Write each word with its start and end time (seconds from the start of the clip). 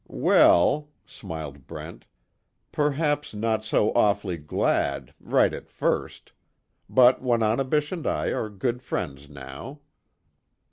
"Well," 0.07 0.89
smiled 1.05 1.67
Brent, 1.67 2.07
"Perhaps 2.71 3.35
not 3.35 3.63
so 3.63 3.93
awfully 3.93 4.35
glad 4.37 5.13
right 5.19 5.53
at 5.53 5.69
first. 5.69 6.31
But 6.89 7.21
Wananebish 7.21 7.91
and 7.91 8.07
I 8.07 8.33
are 8.33 8.49
good 8.49 8.81
friends, 8.81 9.29
now." 9.29 9.81